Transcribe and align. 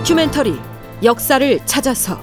다큐멘터리 0.00 0.58
역사를 1.02 1.58
찾아서. 1.66 2.20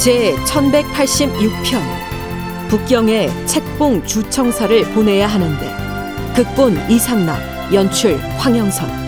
제 0.00 0.34
1186편 0.46 2.68
북경에 2.68 3.28
책봉 3.46 4.06
주청사를 4.06 4.84
보내야 4.94 5.26
하는데 5.26 6.34
극본 6.34 6.90
이상락 6.90 7.74
연출 7.74 8.16
황영선 8.38 9.07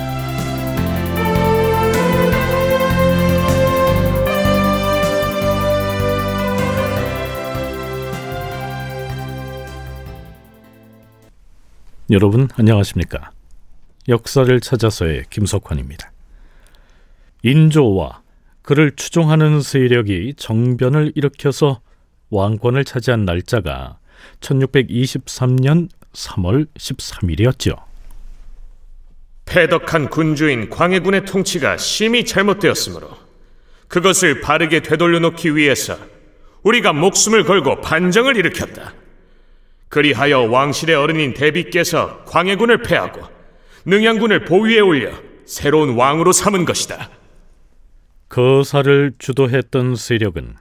여러분 12.10 12.48
안녕하십니까? 12.56 13.30
역사를 14.08 14.60
찾아서의 14.60 15.26
김석환입니다. 15.30 16.10
인조와 17.44 18.22
그를 18.62 18.96
추종하는 18.96 19.60
세력이 19.60 20.34
정변을 20.36 21.12
일으켜서 21.14 21.80
왕권을 22.30 22.84
차지한 22.84 23.24
날짜가 23.24 23.98
1623년 24.40 25.88
3월 26.12 26.66
13일이었죠. 26.76 27.80
패덕한 29.44 30.10
군주인 30.10 30.68
광해군의 30.68 31.26
통치가 31.26 31.76
심히 31.76 32.24
잘못되었으므로 32.24 33.08
그것을 33.86 34.40
바르게 34.40 34.82
되돌려 34.82 35.20
놓기 35.20 35.54
위해서 35.54 35.96
우리가 36.64 36.92
목숨을 36.92 37.44
걸고 37.44 37.80
반정을 37.82 38.36
일으켰다. 38.36 38.99
그리하여 39.90 40.42
왕실의 40.42 40.96
어른인 40.96 41.34
대비께서 41.34 42.24
광해군을 42.24 42.82
패하고 42.82 43.22
능양군을 43.84 44.44
보위에 44.44 44.80
올려 44.80 45.12
새로운 45.44 45.96
왕으로 45.96 46.32
삼은 46.32 46.64
것이다. 46.64 47.10
거사를 48.28 49.12
주도했던 49.18 49.96
세력은 49.96 50.54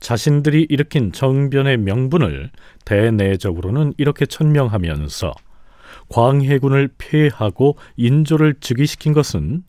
자신들이 0.00 0.66
일으킨 0.68 1.12
정변의 1.12 1.78
명분을 1.78 2.50
대내적으로는 2.84 3.94
이렇게 3.96 4.26
천명하면서 4.26 5.32
광해군을 6.08 6.90
폐하고 6.98 7.78
인조를 7.96 8.56
즉위시킨 8.60 9.14
것은 9.14 9.62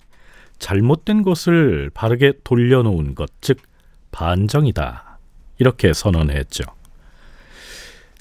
잘못된 0.60 1.22
것을 1.22 1.90
바르게 1.94 2.34
돌려놓은 2.44 3.16
것, 3.16 3.30
즉 3.40 3.60
반정이다. 4.12 5.20
이렇게 5.60 5.94
선언했죠. 5.94 6.64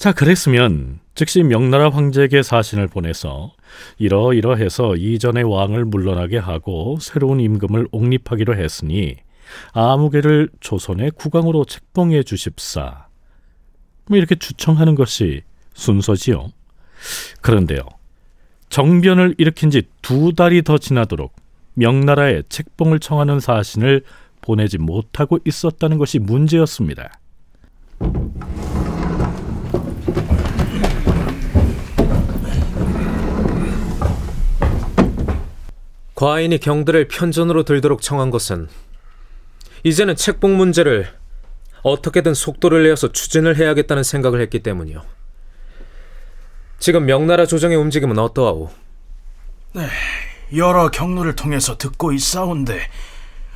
자, 0.03 0.11
그랬으면 0.11 0.99
즉시 1.15 1.43
명나라 1.43 1.89
황제에게 1.89 2.43
사신을 2.43 2.87
보내서 2.87 3.53
이러이러해서 3.99 4.97
이전의 4.97 5.45
왕을 5.45 5.85
물러나게 5.85 6.39
하고 6.39 6.97
새로운 6.99 7.39
임금을 7.39 7.87
옹립하기로 7.89 8.57
했으니 8.57 9.15
아무개를 9.71 10.49
조선의 10.59 11.11
국왕으로 11.11 11.63
책봉해 11.63 12.23
주십사. 12.23 13.07
뭐 14.09 14.17
이렇게 14.17 14.35
주청하는 14.35 14.95
것이 14.95 15.43
순서지요. 15.73 16.49
그런데요. 17.39 17.83
정변을 18.67 19.35
일으킨 19.37 19.69
지 19.69 19.83
두 20.01 20.33
달이 20.33 20.63
더 20.63 20.77
지나도록 20.77 21.33
명나라에 21.75 22.43
책봉을 22.49 22.99
청하는 22.99 23.39
사신을 23.39 24.03
보내지 24.41 24.79
못하고 24.79 25.39
있었다는 25.45 25.97
것이 25.97 26.19
문제였습니다. 26.19 27.21
과인이 36.15 36.57
경들을 36.59 37.09
편전으로 37.09 37.63
들도록 37.63 38.01
청한 38.01 38.29
것은 38.29 38.69
이제는 39.83 40.15
책봉 40.15 40.55
문제를 40.55 41.09
어떻게든 41.81 42.33
속도를 42.33 42.83
내어서 42.83 43.11
추진을 43.11 43.57
해야겠다는 43.57 44.03
생각을 44.03 44.39
했기 44.39 44.63
때문이요. 44.63 45.03
지금 46.79 47.05
명나라 47.05 47.45
조정의 47.45 47.77
움직임은 47.77 48.17
어떠하오? 48.19 48.69
네, 49.73 49.89
여러 50.55 50.89
경로를 50.89 51.35
통해서 51.35 51.77
듣고 51.77 52.13
있사온데 52.13 52.79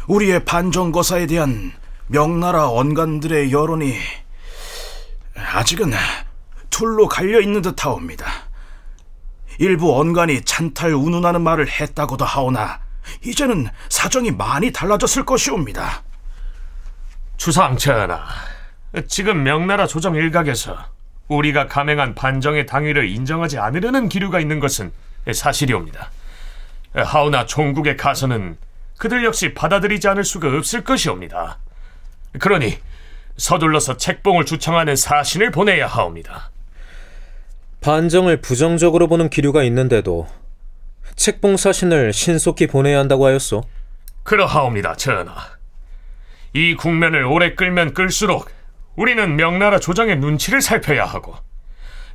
우리의 0.08 0.44
반정거사에 0.44 1.28
대한 1.28 1.72
명나라 2.08 2.70
언관들의 2.70 3.52
여론이 3.52 3.96
아직은 5.36 5.94
둘로 6.70 7.08
갈려 7.08 7.40
있는 7.42 7.62
듯하옵니다. 7.62 8.26
일부 9.60 10.00
언관이 10.00 10.42
찬탈 10.44 10.94
운운하는 10.94 11.42
말을 11.42 11.68
했다고도 11.68 12.26
하오나 12.26 12.80
이제는 13.26 13.68
사정이 13.90 14.32
많이 14.32 14.72
달라졌을 14.72 15.26
것이옵니다. 15.26 16.04
전하, 17.38 18.28
지금 19.08 19.44
명나라 19.44 19.88
조정 19.88 20.16
일각에서 20.16 20.78
우리가 21.28 21.68
감행한 21.68 22.16
반정의 22.16 22.66
당위를 22.66 23.10
인정하지 23.10 23.58
않으려는 23.58 24.10
기류가 24.10 24.40
있는 24.40 24.60
것은 24.60 24.92
사실이옵니다. 25.34 26.12
하오나 26.94 27.46
종국에 27.46 27.96
가서는 27.96 28.58
그들 28.98 29.24
역시 29.26 29.54
받아들이지 29.54 30.08
않을 30.08 30.24
수가 30.24 30.48
없을 30.58 30.84
것이옵니다. 30.84 31.60
그러니 32.40 32.80
서둘러서 33.38 33.98
책봉을 33.98 34.46
주청하는 34.46 34.96
사신을 34.96 35.52
보내야 35.52 35.88
하옵니다. 35.88 36.50
반정을 37.88 38.42
부정적으로 38.42 39.08
보는 39.08 39.30
기류가 39.30 39.64
있는데도 39.64 40.28
책봉 41.16 41.56
사신을 41.56 42.12
신속히 42.12 42.68
보내야 42.68 43.00
한다고 43.00 43.26
하였소. 43.26 43.64
그러하옵니다, 44.24 44.96
전하. 44.98 45.34
이 46.52 46.76
국면을 46.76 47.24
오래 47.24 47.56
끌면 47.56 47.94
끌수록 47.94 48.52
우리는 48.98 49.38
명나라 49.38 49.80
조정의 49.80 50.18
눈치를 50.18 50.60
살펴야 50.60 51.06
하고 51.06 51.38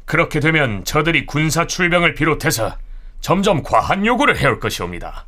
그렇게 0.05 0.41
되면 0.41 0.85
저들이 0.85 1.25
군사 1.25 1.67
출병을 1.67 2.17
비롯해서 2.17 2.77
점점 3.23 3.63
과한 3.63 4.05
요구를 4.05 4.37
해올 4.37 4.61
것이옵니다. 4.61 5.25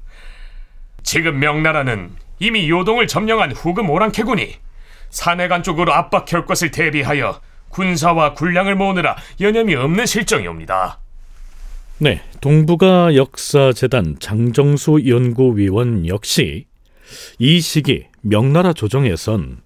지금 1.03 1.38
명나라는 1.38 2.11
이미 2.38 2.69
요동을 2.69 3.06
점령한 3.06 3.53
후금 3.53 3.88
오랑캐군이 3.88 4.59
산해관 5.09 5.62
쪽으로 5.62 5.94
압박해올 5.94 6.44
것을 6.44 6.71
대비하여 6.71 7.41
군사와 7.75 8.35
군량을 8.35 8.77
모으느라 8.77 9.17
여념이 9.41 9.75
없는 9.75 10.07
실정이옵니다. 10.07 11.01
네, 11.99 12.23
동북아 12.41 13.15
역사재단 13.15 14.17
장정수 14.21 15.03
연구위원 15.07 16.07
역시 16.07 16.67
이 17.39 17.61
시기 17.61 18.07
명나라 18.23 18.73
조정에선 18.73 19.59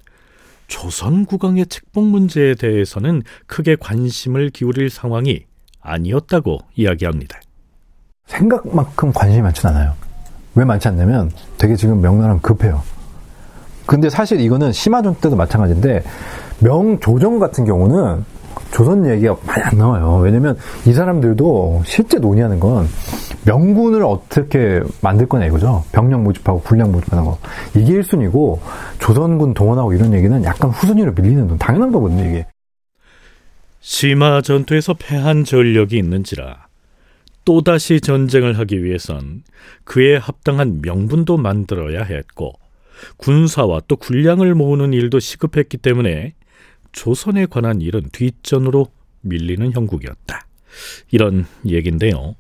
조선 0.67 1.25
국왕의 1.25 1.67
책봉 1.67 2.11
문제에 2.11 2.55
대해서는 2.55 3.23
크게 3.47 3.77
관심을 3.77 4.51
기울일 4.51 4.91
상황이 4.91 5.45
아니었다고 5.81 6.59
이야기합니다. 6.75 7.41
생각만큼 8.27 9.13
관심이 9.13 9.41
많진 9.43 9.67
않아요. 9.69 9.95
왜 10.55 10.65
많지 10.65 10.89
않냐면 10.89 11.31
되게 11.57 11.77
지금 11.77 12.01
명나라는 12.01 12.43
급해요. 12.43 12.83
근데 13.87 14.11
사실 14.11 14.41
이거는 14.41 14.73
심화전 14.73 15.17
때도 15.17 15.37
마찬가지인데 15.37 16.03
명조정 16.61 17.39
같은 17.39 17.65
경우는 17.65 18.25
조선 18.73 19.09
얘기가 19.09 19.37
많이 19.47 19.63
안 19.63 19.79
나와요. 19.79 20.21
왜냐면 20.23 20.57
이 20.87 20.93
사람들도 20.93 21.83
실제 21.85 22.19
논의하는 22.19 22.61
건 22.61 22.87
명군을 23.45 24.03
어떻게 24.05 24.81
만들 25.01 25.27
거냐 25.27 25.47
이거죠. 25.47 25.85
병력 25.93 26.23
모집하고 26.23 26.61
군량 26.61 26.93
모집하는 26.93 27.25
거. 27.25 27.39
이게 27.75 28.01
1순위고 28.01 28.59
조선군 28.99 29.55
동원하고 29.55 29.93
이런 29.93 30.13
얘기는 30.13 30.45
약간 30.45 30.71
후순위로 30.71 31.13
밀리는 31.13 31.49
건 31.49 31.59
당연한 31.59 31.93
거거든요, 31.93 32.25
이게. 32.25 32.47
심화 33.81 34.43
전투에서 34.43 34.95
패한 34.95 35.45
전력이 35.45 35.97
있는지라 35.97 36.67
또다시 37.45 38.01
전쟁을 38.01 38.59
하기 38.59 38.85
위해선 38.85 39.43
그에 39.85 40.17
합당한 40.17 40.81
명분도 40.83 41.39
만들어야 41.39 42.03
했고 42.03 42.53
군사와 43.17 43.81
또 43.89 43.97
군량을 43.97 44.55
모으는 44.55 44.93
일도 44.93 45.21
시급했기 45.21 45.79
때문에 45.79 46.35
조선에 46.99 47.47
관한 47.47 47.81
일은 47.81 48.09
뒷전으로 48.11 48.89
밀리는 49.21 49.73
형국이었다. 49.73 50.47
이런 51.13 51.47
얘긴데요. 51.65 52.35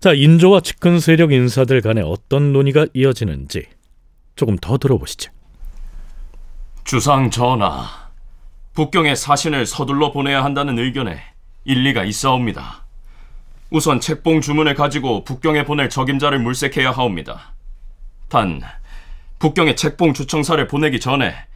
자, 0.00 0.12
인조와 0.12 0.60
측근 0.60 1.00
세력 1.00 1.32
인사들 1.32 1.80
간에 1.80 2.02
어떤 2.02 2.52
논의가 2.52 2.88
이어지는지 2.92 3.66
조금 4.36 4.58
더 4.58 4.76
들어보시죠. 4.76 5.32
주상 6.84 7.30
전하, 7.30 7.86
북경에 8.74 9.14
사신을 9.14 9.64
서둘러 9.64 10.12
보내야 10.12 10.44
한다는 10.44 10.78
의견에 10.78 11.18
일리가 11.64 12.04
있사옵니다. 12.04 12.84
우선 13.70 13.98
책봉 13.98 14.42
주문을 14.42 14.74
가지고 14.74 15.24
북경에 15.24 15.64
보낼 15.64 15.88
적임자를 15.88 16.38
물색해야 16.38 16.90
하옵니다. 16.90 17.54
단 18.28 18.60
북경에 19.38 19.74
책봉 19.74 20.12
주청사를 20.12 20.68
보내기 20.68 21.00
전에 21.00 21.47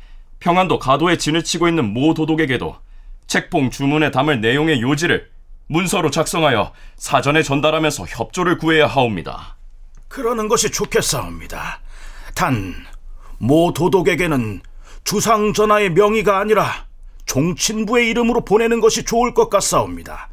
평안도 0.42 0.80
가도에 0.80 1.18
진을 1.18 1.44
치고 1.44 1.68
있는 1.68 1.94
모 1.94 2.14
도독에게도 2.14 2.76
책봉 3.28 3.70
주문에 3.70 4.10
담을 4.10 4.40
내용의 4.40 4.82
요지를 4.82 5.30
문서로 5.68 6.10
작성하여 6.10 6.72
사전에 6.96 7.44
전달하면서 7.44 8.06
협조를 8.06 8.58
구해야 8.58 8.88
하옵니다. 8.88 9.56
그러는 10.08 10.48
것이 10.48 10.70
좋겠사옵니다. 10.70 11.80
단, 12.34 12.74
모 13.38 13.72
도독에게는 13.72 14.62
주상 15.04 15.52
전하의 15.52 15.90
명의가 15.90 16.40
아니라 16.40 16.86
종친부의 17.26 18.10
이름으로 18.10 18.44
보내는 18.44 18.80
것이 18.80 19.04
좋을 19.04 19.34
것 19.34 19.48
같사옵니다. 19.48 20.28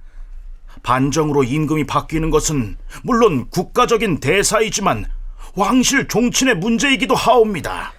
반정으로 0.81 1.43
임금이 1.43 1.85
바뀌는 1.85 2.31
것은 2.31 2.77
물론 3.03 3.47
국가적인 3.51 4.19
대사이지만 4.19 5.05
왕실 5.53 6.07
종친의 6.07 6.55
문제이기도 6.55 7.13
하옵니다. 7.13 7.93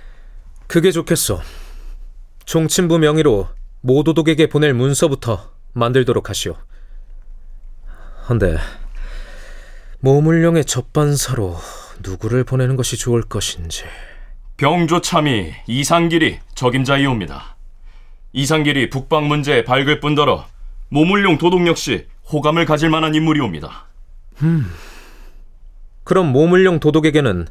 그게 0.67 0.91
좋겠어. 0.91 1.41
종친부 2.51 2.99
명의로 2.99 3.47
모도독에게 3.81 4.49
보낼 4.49 4.75
문서부터 4.75 5.53
만들도록 5.73 6.31
하시오. 6.31 6.57
헌데 8.29 8.57
모물령의 10.01 10.65
접반사로 10.65 11.57
누구를 12.03 12.43
보내는 12.43 12.75
것이 12.75 12.97
좋을 12.97 13.23
것인지. 13.23 13.85
병조참이 14.57 15.53
이상길이 15.69 16.41
적임자이옵니다. 16.57 17.55
이상길이 18.33 18.91
북방 18.91 19.29
문제에 19.29 19.63
밝을 19.63 20.01
뿐더러 20.01 20.45
모물룡 20.89 21.39
도독 21.39 21.69
역시 21.69 22.09
호감을 22.33 22.65
가질 22.65 22.91
만한 22.91 23.15
인물이옵니다. 23.15 23.87
그럼 26.03 26.33
모물령 26.33 26.81
도독에게는 26.81 27.47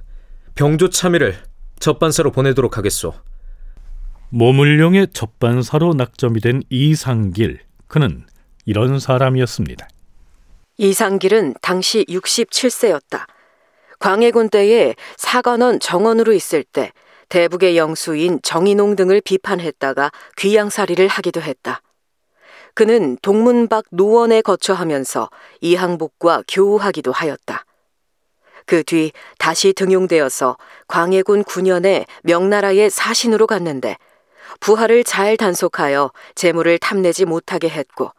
병조 0.55 0.89
참의를 0.89 1.41
접반사로 1.79 2.33
보내도록 2.33 2.77
하겠소. 2.77 3.28
모물룡의 4.29 5.07
접반사로 5.11 5.93
낙점이 5.93 6.39
된 6.39 6.61
이상길 6.69 7.59
그는 7.87 8.25
이런 8.65 8.99
사람이었습니다. 8.99 9.87
이상길은 10.77 11.55
당시 11.61 12.05
67세였다. 12.07 13.25
광해군 13.99 14.49
때에 14.49 14.95
사관원 15.17 15.79
정원으로 15.79 16.31
있을 16.33 16.63
때 16.63 16.91
대북의 17.27 17.77
영수인 17.77 18.39
정인홍 18.43 18.95
등을 18.95 19.21
비판했다가 19.21 20.11
귀양살이를 20.37 21.07
하기도 21.07 21.41
했다. 21.41 21.81
그는 22.75 23.17
동문박 23.21 23.85
노원에 23.91 24.41
거처하면서 24.41 25.29
이항복과 25.61 26.43
교우하기도 26.47 27.11
하였다. 27.11 27.65
그 28.69 28.83
뒤 28.83 29.11
다시 29.39 29.73
등용되어서 29.73 30.55
광해군 30.87 31.43
9년에 31.43 32.05
명나라의 32.21 32.91
사신으로 32.91 33.47
갔는데 33.47 33.97
부하를 34.59 35.03
잘 35.03 35.37
단속하여 35.37 36.11
재물을 36.35 36.77
탐내지 36.77 37.25
못하게 37.25 37.69
했고 37.69 38.11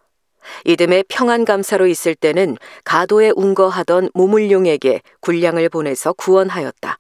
이듬해 0.65 1.05
평안감사로 1.09 1.87
있을 1.87 2.15
때는 2.15 2.57
가도에 2.85 3.33
운거하던 3.35 4.11
모물룡에게 4.15 5.03
군량을 5.21 5.69
보내서 5.69 6.13
구원하였다. 6.15 6.99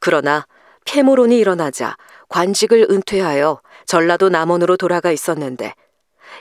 그러나 0.00 0.46
폐모론이 0.84 1.38
일어나자 1.38 1.96
관직을 2.28 2.86
은퇴하여 2.90 3.60
전라도 3.86 4.28
남원으로 4.28 4.76
돌아가 4.76 5.10
있었는데 5.10 5.74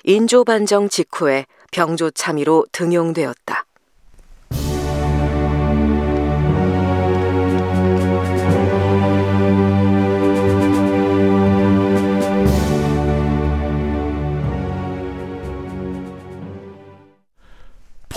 인조반정 0.03 0.89
직후에 0.89 1.45
병조참의로 1.71 2.65
등용되었다. 2.71 3.64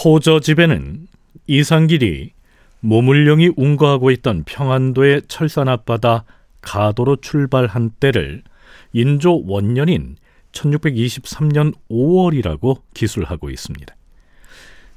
포저 0.00 0.39
집에는 0.39 1.09
이상길이 1.49 2.31
모물령이 2.79 3.50
운거하고 3.56 4.12
있던 4.12 4.45
평안도의 4.45 5.23
철산 5.27 5.69
앞바다 5.69 6.25
가도로 6.61 7.17
출발한 7.17 7.91
때를 7.99 8.45
인조 8.93 9.43
원년인 9.49 10.15
1623년 10.53 11.75
5월이라고 11.91 12.83
기술하고 12.95 13.50
있습니다. 13.50 13.93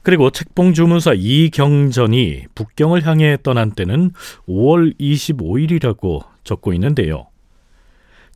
그리고 0.03 0.29
책봉 0.29 0.75
주문사 0.75 1.13
이경전이 1.15 2.43
북경을 2.53 3.03
향해 3.03 3.37
떠난 3.41 3.71
때는 3.71 4.11
5월 4.47 4.99
25일이라고 4.99 6.23
적고 6.43 6.73
있는데요. 6.73 7.25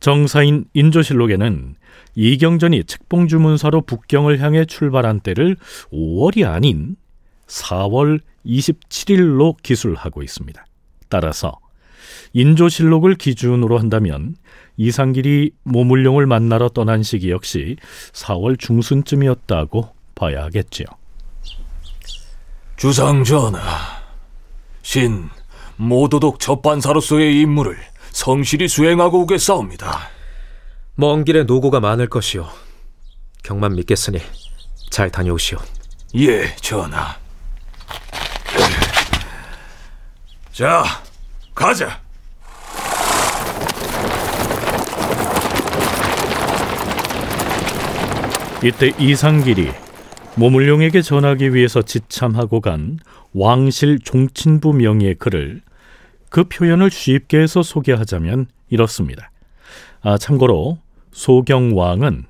정사인 0.00 0.64
인조실록에는 0.74 1.76
이경전이 2.14 2.84
책봉 2.84 3.28
주문사로 3.28 3.82
북경을 3.82 4.40
향해 4.40 4.64
출발한 4.64 5.20
때를 5.20 5.56
5월이 5.92 6.48
아닌 6.48 6.96
4월 7.46 8.20
27일로 8.44 9.56
기술하고 9.62 10.22
있습니다. 10.22 10.64
따라서 11.08 11.58
인조실록을 12.32 13.14
기준으로 13.16 13.78
한다면 13.78 14.36
이상길이 14.76 15.52
모물룡을 15.62 16.26
만나러 16.26 16.68
떠난 16.68 17.02
시기 17.02 17.30
역시 17.30 17.76
4월 18.12 18.58
중순쯤이었다고 18.58 19.88
봐야 20.14 20.44
하겠지요. 20.44 20.86
주상 22.76 23.24
전하, 23.24 23.60
신 24.82 25.28
모도독 25.76 26.40
접반사로서의 26.40 27.40
임무를 27.40 27.76
성실히 28.10 28.68
수행하고 28.68 29.22
오겠사옵니다. 29.22 30.15
먼 30.98 31.24
길에 31.24 31.44
노고가 31.44 31.78
많을 31.78 32.08
것이오. 32.08 32.46
경만 33.42 33.74
믿겠으니 33.74 34.18
잘 34.90 35.10
다녀오시오. 35.10 35.58
예, 36.16 36.56
전하. 36.56 37.14
자, 40.52 40.84
가자. 41.54 42.00
이때 48.64 48.90
이상길이 48.98 49.70
모물룡에게 50.36 51.02
전하기 51.02 51.54
위해서 51.54 51.82
지참하고 51.82 52.62
간 52.62 52.98
왕실 53.34 53.98
종친부 53.98 54.72
명의의 54.72 55.16
글을 55.16 55.60
그 56.30 56.44
표현을 56.44 56.90
쉽게 56.90 57.38
해서 57.38 57.62
소개하자면 57.62 58.46
이렇습니다. 58.70 59.30
아, 60.00 60.16
참고로 60.16 60.78
소경왕은 61.16 62.26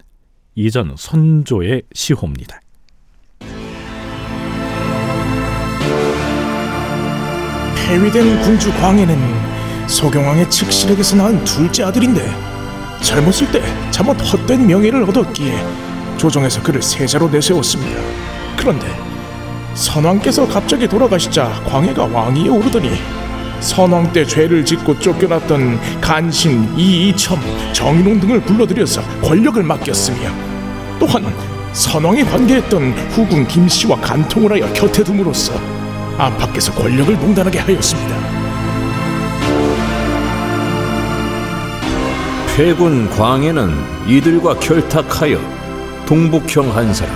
이전 0.55 0.95
선조의 0.97 1.83
시호입니다. 1.93 2.61
폐위된 7.75 8.41
군주 8.43 8.73
광해는 8.75 9.89
소경왕의 9.89 10.49
측실에게서 10.49 11.17
낳은 11.17 11.43
둘째 11.43 11.83
아들인데 11.83 12.31
젊었을 13.03 13.51
때 13.51 13.61
잘못 13.91 14.13
헛된 14.21 14.65
명예를 14.69 15.03
얻었기에 15.03 16.17
조정에서 16.17 16.63
그를 16.63 16.81
세자로 16.81 17.29
내세웠습니다. 17.29 18.01
그런데 18.57 18.87
선왕께서 19.75 20.47
갑자기 20.47 20.87
돌아가시자 20.87 21.51
광해가 21.65 22.07
왕위에 22.07 22.49
오르더니 22.49 22.91
선왕 23.61 24.13
때 24.13 24.25
죄를 24.25 24.65
짓고 24.65 24.99
쫓겨났던 25.01 26.01
간신 26.01 26.79
이이첨, 26.79 27.41
정인홍 27.73 28.21
등을 28.21 28.41
불러들여서 28.41 29.03
권력을 29.23 29.63
맡겼으며 29.63 30.31
또한 30.99 31.25
선왕이 31.73 32.25
관계했던 32.25 32.93
후군 33.11 33.47
김씨와 33.47 34.01
간통을 34.01 34.53
하여 34.53 34.73
곁에 34.73 35.05
둠으로써 35.05 35.53
안팎에서 36.17 36.73
권력을 36.73 37.15
농단하게 37.15 37.59
하였습니다. 37.59 38.17
폐군 42.57 43.11
광해는 43.11 43.71
이들과 44.07 44.59
결탁하여 44.59 45.39
동북형 46.07 46.75
한 46.75 46.95
사람, 46.95 47.15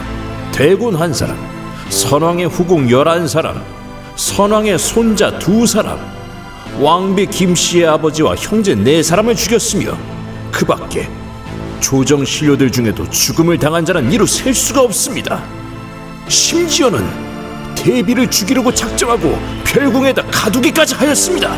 대군 0.52 0.96
한 0.96 1.14
사람, 1.14 1.38
선왕의 1.88 2.48
후궁 2.48 2.90
열한 2.90 3.26
사람, 3.26 3.62
선왕의 4.16 4.78
손자 4.78 5.38
두 5.38 5.66
사람, 5.66 5.98
왕비 6.80 7.26
김씨의 7.26 7.86
아버지와 7.88 8.34
형제 8.36 8.74
네 8.74 9.02
사람을 9.02 9.36
죽였으며 9.36 9.98
그 10.50 10.64
밖에 10.64 11.10
조정 11.78 12.24
신료들 12.24 12.72
중에도 12.72 13.08
죽음을 13.10 13.58
당한 13.58 13.84
자는 13.84 14.10
이루 14.10 14.26
셀 14.26 14.54
수가 14.54 14.80
없습니다. 14.80 15.44
심지어는 16.28 17.06
대비를 17.74 18.30
죽이려고 18.30 18.72
작정하고 18.72 19.38
별궁에다 19.64 20.22
가두기까지 20.30 20.94
하였습니다. 20.94 21.54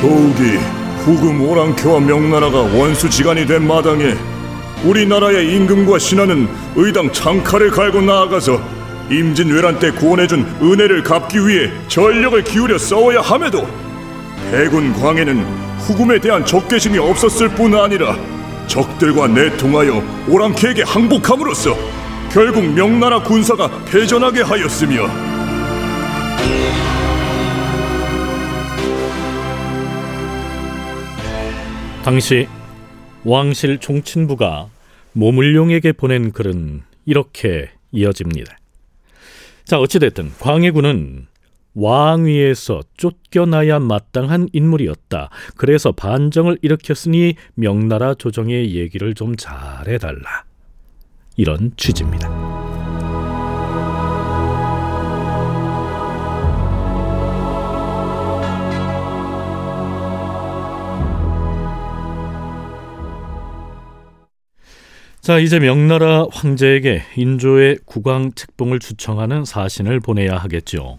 더욱이 0.00 0.58
후금 1.04 1.40
오랑캐와 1.40 2.00
명나라가 2.00 2.62
원수지간이 2.62 3.46
된 3.46 3.64
마당에 3.64 4.16
우리나라의 4.82 5.54
임금과 5.54 6.00
신하는 6.00 6.48
의당 6.74 7.12
창칼을 7.12 7.70
갈고 7.70 8.00
나아가서 8.00 8.79
임진왜란 9.10 9.80
때 9.80 9.90
구원해준 9.90 10.46
은혜를 10.62 11.02
갚기 11.02 11.38
위해 11.46 11.70
전력을 11.88 12.42
기울여 12.44 12.78
싸워야 12.78 13.20
함에도 13.20 13.66
해군 14.52 14.92
광해는 14.92 15.42
후금에 15.80 16.20
대한 16.20 16.44
적개심이 16.46 16.98
없었을 16.98 17.48
뿐 17.50 17.74
아니라 17.74 18.16
적들과 18.68 19.26
내통하여 19.26 20.02
오랑캐에게 20.28 20.84
항복함으로써 20.84 21.76
결국 22.32 22.64
명나라 22.72 23.20
군사가 23.20 23.68
패전하게 23.86 24.42
하였으며 24.42 25.08
당시 32.04 32.46
왕실 33.24 33.78
종친부가 33.78 34.68
모물룡에게 35.12 35.92
보낸 35.92 36.30
글은 36.30 36.82
이렇게 37.04 37.70
이어집니다. 37.90 38.59
자, 39.70 39.78
어찌됐든 39.78 40.32
광해군은 40.40 41.28
왕위에서 41.74 42.80
쫓겨나야 42.96 43.78
마땅한 43.78 44.48
인물이었다. 44.52 45.30
그래서 45.56 45.92
반정을 45.92 46.58
일으켰으니 46.60 47.36
명나라 47.54 48.14
조정의 48.14 48.74
얘기를 48.74 49.14
좀 49.14 49.36
잘해달라. 49.36 50.42
이런 51.36 51.70
취지입니다. 51.76 52.69
자, 65.30 65.38
이제 65.38 65.60
명나라 65.60 66.26
황제에게 66.32 67.04
인조의 67.14 67.78
국왕 67.84 68.32
책봉을 68.34 68.80
추청하는 68.80 69.44
사신을 69.44 70.00
보내야 70.00 70.36
하겠죠. 70.36 70.98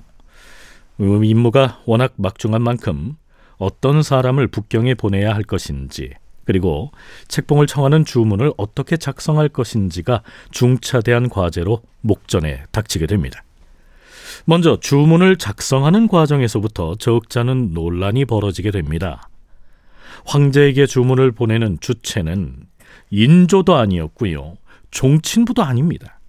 음, 1.01 1.25
임무가 1.25 1.81
워낙 1.85 2.13
막중한 2.15 2.61
만큼 2.61 3.17
어떤 3.57 4.01
사람을 4.01 4.47
북경에 4.47 4.93
보내야 4.93 5.35
할 5.35 5.43
것인지 5.43 6.11
그리고 6.45 6.91
책봉을 7.27 7.67
청하는 7.67 8.05
주문을 8.05 8.53
어떻게 8.55 8.95
작성할 8.95 9.49
것인지가 9.49 10.23
중차대한 10.51 11.27
과제로 11.27 11.81
목전에 11.99 12.63
닥치게 12.71 13.07
됩니다. 13.07 13.43
먼저 14.45 14.79
주문을 14.79 15.35
작성하는 15.35 16.07
과정에서부터 16.07 16.95
적잖은 16.95 17.73
논란이 17.73 18.23
벌어지게 18.23 18.71
됩니다. 18.71 19.27
황제에게 20.25 20.85
주문을 20.85 21.33
보내는 21.33 21.79
주체는 21.81 22.70
인조도 23.11 23.75
아니었고요. 23.75 24.55
종친부도 24.89 25.63
아닙니다. 25.63 26.19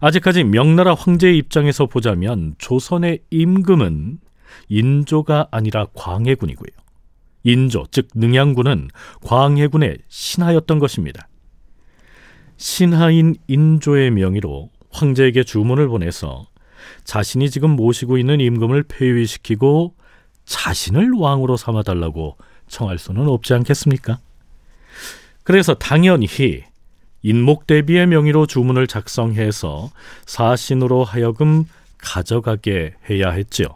아직까지 0.00 0.44
명나라 0.44 0.94
황제의 0.94 1.36
입장에서 1.38 1.86
보자면 1.86 2.54
조선의 2.58 3.20
임금은 3.30 4.18
인조가 4.68 5.48
아니라 5.50 5.86
광해군이고요. 5.94 6.70
인조, 7.44 7.86
즉 7.90 8.08
능양군은 8.14 8.88
광해군의 9.22 9.98
신하였던 10.08 10.78
것입니다. 10.78 11.28
신하인 12.56 13.36
인조의 13.48 14.10
명의로 14.12 14.70
황제에게 14.90 15.44
주문을 15.44 15.88
보내서 15.88 16.46
자신이 17.04 17.50
지금 17.50 17.70
모시고 17.70 18.16
있는 18.18 18.40
임금을 18.40 18.84
폐위시키고 18.84 19.94
자신을 20.44 21.12
왕으로 21.12 21.56
삼아달라고 21.56 22.38
청할 22.68 22.98
수는 22.98 23.28
없지 23.28 23.54
않겠습니까? 23.54 24.18
그래서 25.44 25.74
당연히 25.74 26.26
인목 27.22 27.66
대비의 27.66 28.06
명의로 28.06 28.46
주문을 28.46 28.86
작성해서 28.86 29.90
사신으로 30.26 31.04
하여금 31.04 31.64
가져가게 31.98 32.94
해야 33.08 33.30
했지요. 33.30 33.66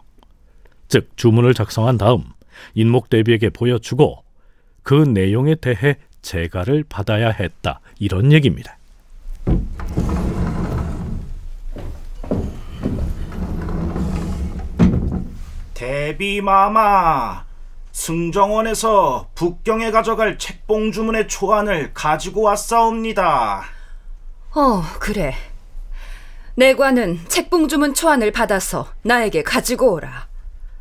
즉 0.87 1.09
주문을 1.15 1.53
작성한 1.53 1.97
다음 1.97 2.23
인목 2.73 3.09
대비에게 3.09 3.49
보여주고 3.49 4.23
그 4.83 4.95
내용에 4.95 5.55
대해 5.55 5.97
재가를 6.21 6.83
받아야 6.89 7.29
했다. 7.29 7.79
이런 7.99 8.31
얘기입니다. 8.31 8.77
대비마마 15.75 17.48
승정원에서 17.99 19.27
북경에 19.35 19.91
가져갈 19.91 20.37
책봉 20.37 20.93
주문의 20.93 21.27
초안을 21.27 21.93
가지고 21.93 22.43
왔사옵니다. 22.43 23.65
어, 24.55 24.83
그래. 24.99 25.35
내관은 26.55 27.19
책봉 27.27 27.67
주문 27.67 27.93
초안을 27.93 28.31
받아서 28.31 28.87
나에게 29.01 29.43
가지고 29.43 29.95
오라. 29.95 30.29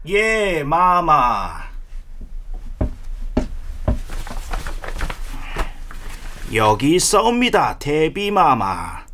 예, 0.06 0.62
마마. 0.62 1.66
여기 6.54 6.94
있사옵니다, 6.94 7.80
대비마마. 7.80 9.06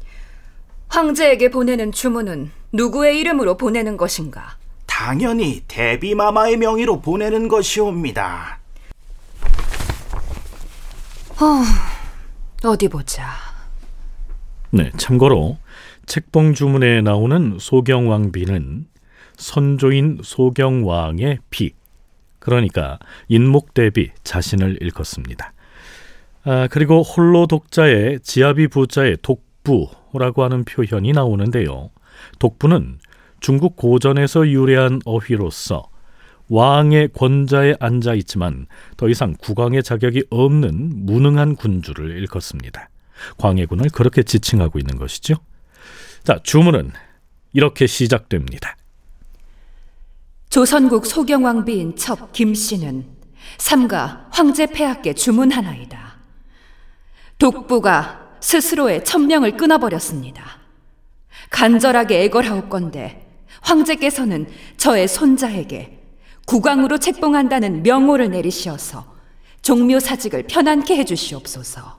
황제에게 0.89 1.51
보내는 1.51 1.91
주문은 1.91 2.53
누구의 2.71 3.19
이름으로 3.19 3.57
보내는 3.57 3.97
것인가? 3.97 4.59
당연히 4.97 5.61
대비마마의 5.67 6.57
명의로 6.57 7.01
보내는 7.01 7.49
것이옵니다. 7.49 8.61
어, 11.31 12.69
어디 12.69 12.87
보자. 12.87 13.27
네, 14.71 14.93
참고로 14.97 15.59
책봉 16.07 16.55
주문에 16.55 17.01
나오는 17.01 17.59
소경왕비는 17.59 18.87
선조인 19.35 20.21
소경왕의 20.23 21.41
비, 21.51 21.73
그러니까 22.39 23.01
인목 23.27 23.75
대비 23.75 24.13
자신을 24.23 24.79
일컫습니다. 24.81 25.55
아, 26.45 26.69
그리고 26.71 27.03
홀로 27.03 27.49
독자의 27.49 28.21
지아비 28.21 28.69
부자의 28.69 29.19
독부라고 29.23 30.45
하는 30.45 30.65
표현이 30.65 31.11
나오는데요. 31.11 31.91
독부는 32.39 33.01
중국 33.45 33.77
고전에서 33.77 34.49
유래한 34.49 35.01
어휘로서 35.05 35.91
왕의 36.49 37.11
권자에 37.13 37.75
앉아 37.79 38.15
있지만 38.15 38.67
더 38.97 39.07
이상 39.11 39.35
국왕의 39.39 39.83
자격이 39.83 40.25
없는 40.31 41.05
무능한 41.05 41.55
군주를 41.55 42.17
일컫습니다. 42.23 42.89
광해군을 43.37 43.91
그렇게 43.91 44.23
지칭하고 44.23 44.79
있는 44.79 44.97
것이죠. 44.97 45.35
자, 46.23 46.41
주문은 46.43 46.93
이렇게 47.53 47.87
시작됩니다. 47.87 48.79
조선국 50.49 51.05
소경왕비인 51.05 51.97
첩 51.97 52.33
김씨는 52.33 53.05
삼가 53.59 54.29
황제 54.33 54.65
폐하께 54.65 55.13
주문하나이다. 55.13 56.17
독부가 57.39 58.39
스스로의 58.41 59.05
천명을 59.05 59.59
끊어버렸습니다. 59.59 60.43
간절하게 61.51 62.23
애걸하옵건대 62.23 63.24
황제께서는 63.65 64.47
저의 64.77 65.09
손자에게 65.09 65.99
국왕으로 66.47 66.99
책봉한다는 66.99 67.83
명호를 67.83 68.31
내리시어서 68.31 69.15
종묘 69.63 69.99
사직을 69.99 70.45
편안케 70.45 70.97
해주시옵소서. 70.99 71.99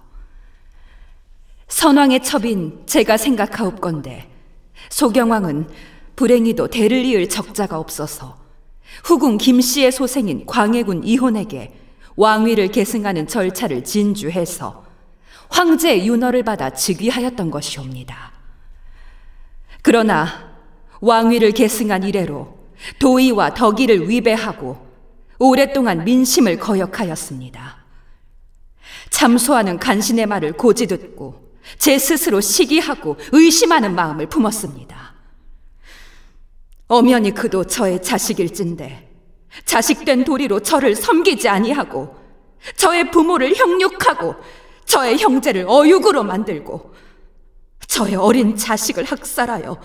선왕의 1.67 2.23
첩인 2.23 2.83
제가 2.85 3.17
생각하옵건대 3.17 4.29
소경왕은 4.89 5.67
불행히도 6.15 6.67
대를 6.67 7.03
이을 7.03 7.27
적자가 7.27 7.79
없어서 7.79 8.37
후궁 9.03 9.37
김씨의 9.37 9.91
소생인 9.91 10.45
광해군 10.45 11.03
이혼에게 11.03 11.73
왕위를 12.15 12.69
계승하는 12.69 13.27
절차를 13.27 13.83
진주해서 13.83 14.85
황제의 15.49 16.07
윤허를 16.07 16.43
받아 16.43 16.69
즉위하였던 16.69 17.51
것이옵니다. 17.51 18.31
그러나 19.81 20.44
왕위를 21.01 21.51
계승한 21.51 22.03
이래로 22.03 22.57
도의와 22.99 23.53
덕의를 23.53 24.09
위배하고 24.09 24.85
오랫동안 25.39 26.03
민심을 26.03 26.57
거역하였습니다. 26.57 27.85
참소하는 29.09 29.79
간신의 29.79 30.25
말을 30.25 30.53
고지 30.53 30.87
듣고 30.87 31.53
제 31.77 31.97
스스로 31.97 32.41
시기하고 32.41 33.17
의심하는 33.31 33.95
마음을 33.95 34.27
품었습니다. 34.27 35.13
엄연히 36.87 37.31
그도 37.31 37.65
저의 37.65 38.01
자식일진데 38.01 39.09
자식된 39.65 40.23
도리로 40.23 40.59
저를 40.59 40.95
섬기지 40.95 41.49
아니하고 41.49 42.15
저의 42.75 43.09
부모를 43.11 43.55
형육하고 43.55 44.35
저의 44.85 45.17
형제를 45.17 45.65
어육으로 45.67 46.23
만들고 46.23 46.93
저의 47.87 48.15
어린 48.15 48.55
자식을 48.55 49.05
학살하여 49.05 49.81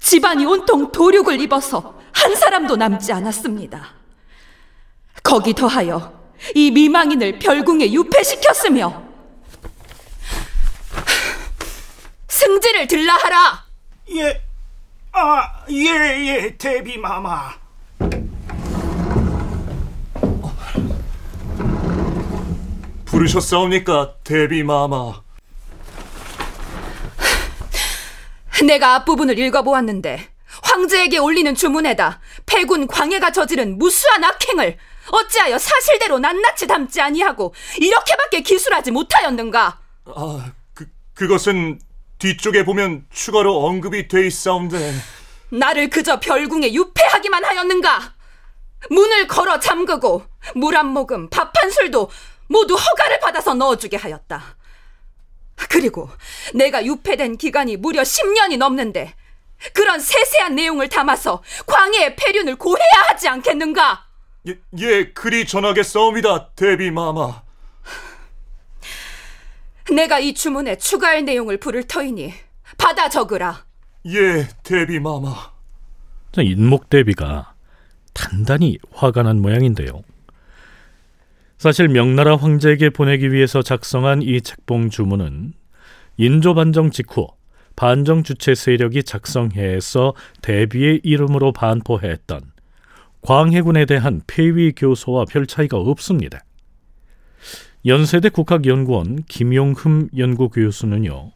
집안이 0.00 0.44
온통 0.46 0.92
도륙을 0.92 1.40
입어서 1.40 1.98
한 2.12 2.34
사람도 2.34 2.76
남지 2.76 3.12
않았습니다. 3.12 3.94
거기 5.22 5.52
더하여 5.54 6.18
이 6.54 6.70
미망인을 6.70 7.38
별궁에 7.38 7.92
유폐시켰으며 7.92 9.02
승지를 12.28 12.86
들라 12.86 13.14
하라. 13.16 13.64
예, 14.12 14.40
아, 15.12 15.64
예, 15.70 15.84
예, 15.84 16.56
대비 16.56 16.96
마마. 16.96 17.52
부르셨사옵니까, 23.04 24.14
대비 24.22 24.62
마마? 24.62 25.22
내가 28.64 28.94
앞부분을 28.96 29.38
읽어보았는데 29.38 30.28
황제에게 30.62 31.18
올리는 31.18 31.54
주문에다 31.54 32.20
패군 32.46 32.86
광해가 32.86 33.32
저지른 33.32 33.78
무수한 33.78 34.24
악행을 34.24 34.76
어찌하여 35.10 35.58
사실대로 35.58 36.18
낱낱이 36.18 36.66
담지 36.66 37.00
아니하고 37.00 37.54
이렇게밖에 37.78 38.40
기술하지 38.42 38.90
못하였는가? 38.90 39.78
아, 40.06 40.52
그, 40.74 40.86
그것은 41.14 41.78
뒤쪽에 42.18 42.64
보면 42.64 43.06
추가로 43.10 43.64
언급이 43.64 44.08
돼 44.08 44.26
있사온데 44.26 44.92
나를 45.50 45.88
그저 45.88 46.18
별궁에 46.20 46.72
유폐하기만 46.74 47.44
하였는가? 47.44 48.14
문을 48.90 49.26
걸어 49.28 49.58
잠그고 49.60 50.24
물 50.54 50.76
한 50.76 50.86
모금, 50.86 51.28
밥 51.30 51.52
한 51.56 51.70
술도 51.70 52.10
모두 52.48 52.74
허가를 52.74 53.18
받아서 53.20 53.54
넣어주게 53.54 53.96
하였다. 53.96 54.56
그리고 55.68 56.08
내가 56.54 56.84
유폐된 56.84 57.36
기간이 57.36 57.76
무려 57.76 58.02
10년이 58.02 58.58
넘는데 58.58 59.14
그런 59.72 59.98
세세한 59.98 60.54
내용을 60.54 60.88
담아서 60.88 61.42
광해의 61.66 62.16
폐륜을 62.16 62.56
고해야 62.56 63.04
하지 63.08 63.28
않겠는가? 63.28 64.06
예, 64.48 64.58
예 64.78 65.12
그리 65.12 65.46
전하겠사옵니다, 65.46 66.50
대비마마. 66.50 67.42
내가 69.90 70.18
이 70.18 70.34
주문에 70.34 70.76
추가할 70.76 71.24
내용을 71.24 71.58
부를 71.58 71.82
터이니 71.84 72.32
받아 72.76 73.08
적으라. 73.08 73.64
예, 74.06 74.48
대비마마. 74.62 75.52
자, 76.32 76.42
인목대비가 76.42 77.54
단단히 78.14 78.78
화가 78.92 79.22
난 79.22 79.40
모양인데요. 79.40 80.02
사실 81.58 81.88
명나라 81.88 82.36
황제에게 82.36 82.90
보내기 82.90 83.32
위해서 83.32 83.62
작성한 83.62 84.22
이 84.22 84.40
책봉 84.40 84.90
주문은 84.90 85.54
인조 86.16 86.54
반정 86.54 86.92
직후 86.92 87.26
반정 87.74 88.22
주체 88.22 88.54
세력이 88.54 89.02
작성해서 89.02 90.14
대비의 90.40 91.00
이름으로 91.02 91.52
반포했던 91.52 92.42
광해군에 93.22 93.86
대한 93.86 94.20
폐위 94.28 94.72
교서와 94.72 95.24
별 95.28 95.48
차이가 95.48 95.78
없습니다. 95.78 96.44
연세대 97.86 98.28
국학연구원 98.28 99.24
김용흠 99.28 100.10
연구교수는요. 100.16 101.32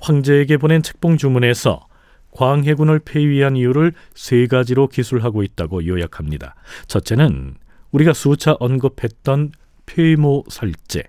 황제에게 0.00 0.56
보낸 0.56 0.82
책봉 0.82 1.18
주문에서 1.18 1.86
광해군을 2.30 3.00
폐위한 3.00 3.56
이유를 3.56 3.92
세 4.14 4.46
가지로 4.46 4.88
기술하고 4.88 5.42
있다고 5.42 5.86
요약합니다. 5.86 6.54
첫째는 6.86 7.56
우리가 7.92 8.12
수차 8.12 8.56
언급했던 8.58 9.52
폐모살제. 9.86 11.04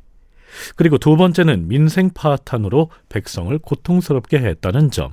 그리고 0.75 0.97
두 0.97 1.15
번째는 1.15 1.67
민생 1.67 2.09
파탄으로 2.09 2.89
백성을 3.09 3.57
고통스럽게 3.59 4.39
했다는 4.39 4.91
점. 4.91 5.11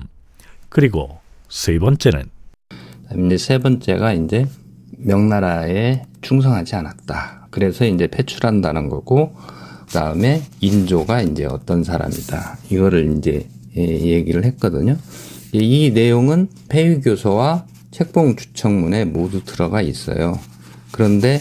그리고 0.69 1.19
세 1.49 1.77
번째는 1.79 2.23
이제 3.25 3.37
세 3.37 3.57
번째가 3.59 4.13
이제 4.13 4.45
명나라에 4.97 6.03
충성하지 6.21 6.75
않았다. 6.75 7.47
그래서 7.51 7.85
이제 7.85 8.07
패출한다는 8.07 8.89
거고 8.89 9.33
그 9.85 9.93
다음에 9.93 10.43
인조가 10.59 11.21
이제 11.21 11.45
어떤 11.45 11.83
사람이다. 11.83 12.57
이거를 12.69 13.17
이제 13.17 13.47
예, 13.77 13.81
얘기를 13.81 14.43
했거든요. 14.43 14.97
이 15.53 15.91
내용은 15.93 16.49
폐위교서와 16.67 17.65
책봉 17.91 18.35
주청문에 18.35 19.05
모두 19.05 19.43
들어가 19.43 19.81
있어요. 19.81 20.37
그런데 20.91 21.39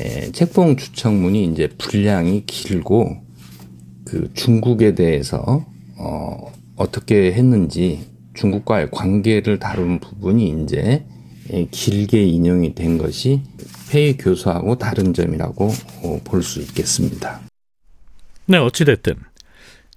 예, 0.00 0.30
책봉 0.30 0.76
주청문이 0.76 1.44
이제 1.46 1.68
분량이 1.76 2.46
길고 2.46 3.16
그 4.04 4.32
중국에 4.34 4.94
대해서 4.94 5.66
어, 5.98 6.52
어떻게 6.76 7.32
했는지 7.32 8.06
중국과의 8.34 8.90
관계를 8.92 9.58
다룬 9.58 9.98
부분이 9.98 10.62
이제 10.62 11.04
예, 11.52 11.66
길게 11.70 12.24
인용이 12.24 12.74
된 12.74 12.98
것이 12.98 13.42
폐위 13.90 14.16
교수하고 14.16 14.78
다른 14.78 15.12
점이라고 15.12 15.72
어, 16.04 16.20
볼수 16.24 16.60
있겠습니다. 16.60 17.40
네, 18.46 18.58
어찌됐든 18.58 19.14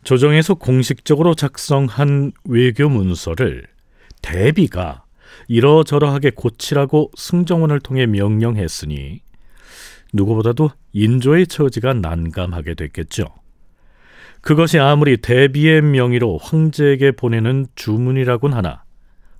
조정에서 0.03 0.55
공식적으로 0.55 1.35
작성한 1.35 2.31
외교 2.45 2.89
문서를 2.89 3.67
대비가 4.23 5.03
이러저러하게 5.47 6.31
고치라고 6.31 7.11
승정원을 7.15 7.79
통해 7.81 8.07
명령했으니 8.07 9.21
누구보다도 10.13 10.71
인조의 10.93 11.47
처지가 11.47 11.93
난감하게 11.93 12.75
됐겠죠. 12.75 13.25
그것이 14.41 14.79
아무리 14.79 15.17
대비의 15.17 15.81
명의로 15.81 16.39
황제에게 16.39 17.11
보내는 17.11 17.67
주문이라곤 17.75 18.53
하나 18.53 18.83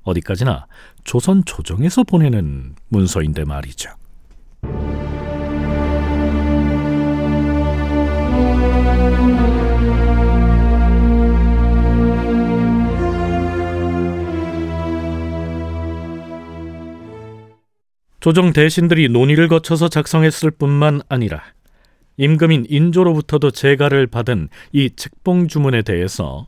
어디까지나 0.04 0.68
조선 1.04 1.44
조정에서 1.46 2.04
보내는 2.04 2.76
문서인데 2.90 3.46
말이죠. 3.46 3.90
조정 18.22 18.54
대신들이 18.54 19.10
논의를 19.10 19.48
거쳐서 19.48 19.90
작성했을 19.90 20.52
뿐만 20.52 21.02
아니라 21.10 21.42
임금인 22.18 22.68
인조로부터도 22.70 23.50
재가를 23.50 24.06
받은 24.06 24.48
이 24.72 24.92
책봉 24.96 25.48
주문에 25.48 25.82
대해서 25.82 26.48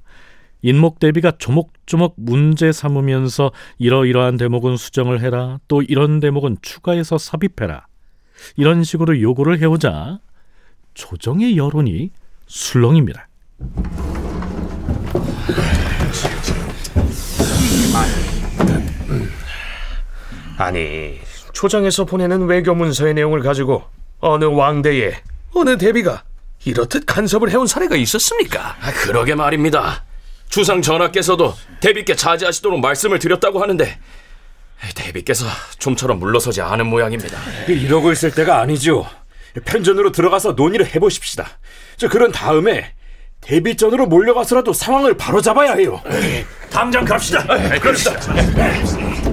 인목 0.62 1.00
대비가 1.00 1.32
조목조목 1.32 2.14
문제 2.18 2.72
삼으면서 2.72 3.52
이러이러한 3.80 4.38
대목은 4.38 4.78
수정을 4.78 5.22
해라 5.22 5.60
또 5.68 5.82
이런 5.82 6.20
대목은 6.20 6.58
추가해서 6.62 7.18
삽입해라 7.18 7.88
이런 8.56 8.84
식으로 8.84 9.20
요구를 9.20 9.60
해오자 9.60 10.20
조정의 10.94 11.58
여론이 11.58 12.12
술렁입니다. 12.46 13.28
아니 20.58 21.18
초정에서 21.54 22.06
보내는 22.06 22.46
외교 22.46 22.76
문서의 22.76 23.14
내용을 23.14 23.42
가지고 23.42 23.84
어느 24.20 24.46
왕대에 24.46 25.22
어느 25.54 25.78
대비가 25.78 26.24
이렇듯 26.66 27.06
간섭을 27.06 27.50
해온 27.50 27.68
사례가 27.68 27.96
있었습니까? 27.96 28.76
아, 28.82 28.92
그러게 28.92 29.36
말입니다. 29.36 30.04
주상 30.50 30.82
전하께서도 30.82 31.56
대비께 31.80 32.16
자제하시도록 32.16 32.80
말씀을 32.80 33.20
드렸다고 33.20 33.62
하는데 33.62 33.98
대비께서 34.96 35.46
좀처럼 35.80 36.20
물러서지 36.20 36.62
않은 36.62 36.86
모양입니다. 36.88 37.38
이러고 37.68 38.12
있을 38.12 38.32
때가 38.32 38.60
아니죠. 38.60 39.08
편전으로 39.66 40.12
들어가서 40.12 40.54
논의를 40.54 40.94
해보십시다. 40.96 41.48
저 41.98 42.10
그런 42.10 42.32
다음에 42.32 42.94
대비전으로 43.42 44.08
몰려가서라도 44.08 44.74
상황을 44.74 45.18
바로잡아야 45.18 45.74
해요. 45.74 46.02
당장 46.72 47.04
갑시다. 47.06 47.46
그럽시다. 47.80 49.33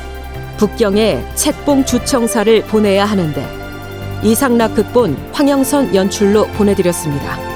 북경에 0.61 1.25
책봉 1.33 1.85
주청사를 1.85 2.65
보내야 2.65 3.03
하는데 3.03 3.43
이상락 4.21 4.75
극본 4.75 5.17
황영선 5.31 5.95
연출로 5.95 6.45
보내드렸습니다. 6.49 7.50